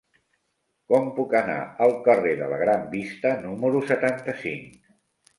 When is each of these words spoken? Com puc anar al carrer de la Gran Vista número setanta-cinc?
Com 0.91 1.09
puc 1.17 1.33
anar 1.39 1.57
al 1.87 1.91
carrer 2.07 2.31
de 2.39 2.47
la 2.53 2.57
Gran 2.61 2.87
Vista 2.93 3.33
número 3.43 3.83
setanta-cinc? 3.91 4.89